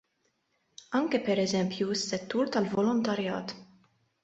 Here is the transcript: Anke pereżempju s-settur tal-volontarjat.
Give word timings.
Anke 0.99 1.19
pereżempju 1.27 1.97
s-settur 1.99 2.51
tal-volontarjat. 2.57 3.57